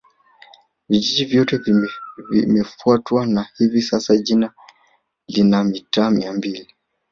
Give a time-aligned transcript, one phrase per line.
[0.89, 1.59] Vijiji vyote
[2.31, 4.49] vimefutwa na hivi sasa Jiji
[5.27, 6.67] lina mitaa Mia mbili